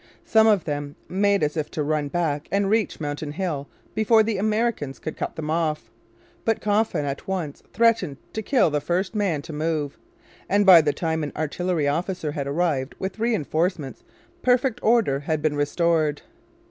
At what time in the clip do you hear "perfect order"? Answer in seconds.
14.41-15.19